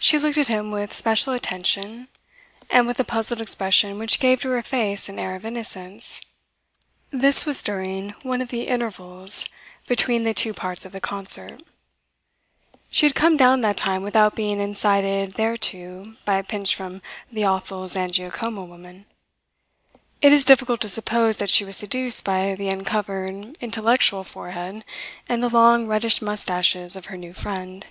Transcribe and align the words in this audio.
She 0.00 0.18
looked 0.18 0.38
at 0.38 0.48
him 0.48 0.70
with 0.70 0.94
special 0.94 1.34
attention, 1.34 2.08
and 2.70 2.86
with 2.86 2.98
a 2.98 3.04
puzzled 3.04 3.42
expression 3.42 3.98
which 3.98 4.18
gave 4.18 4.40
to 4.40 4.48
her 4.48 4.62
face 4.62 5.10
an 5.10 5.18
air 5.18 5.34
of 5.34 5.44
innocence. 5.44 6.22
This 7.10 7.44
was 7.44 7.62
during 7.62 8.14
one 8.22 8.40
of 8.40 8.48
the 8.48 8.62
"intervals" 8.62 9.50
between 9.86 10.24
the 10.24 10.32
two 10.32 10.54
parts 10.54 10.86
of 10.86 10.92
the 10.92 11.02
concert. 11.02 11.62
She 12.90 13.04
had 13.04 13.14
come 13.14 13.36
down 13.36 13.60
that 13.60 13.76
time 13.76 14.02
without 14.02 14.34
being 14.34 14.58
incited 14.58 15.34
thereto 15.34 16.14
by 16.24 16.36
a 16.36 16.42
pinch 16.44 16.74
from 16.74 17.02
the 17.30 17.44
awful 17.44 17.84
Zangiacomo 17.86 18.66
woman. 18.66 19.04
It 20.22 20.32
is 20.32 20.46
difficult 20.46 20.80
to 20.80 20.88
suppose 20.88 21.36
that 21.36 21.50
she 21.50 21.66
was 21.66 21.76
seduced 21.76 22.24
by 22.24 22.54
the 22.54 22.70
uncovered 22.70 23.58
intellectual 23.60 24.24
forehead 24.24 24.82
and 25.28 25.42
the 25.42 25.50
long 25.50 25.86
reddish 25.86 26.22
moustaches 26.22 26.96
of 26.96 27.04
her 27.12 27.18
new 27.18 27.34
friend. 27.34 27.84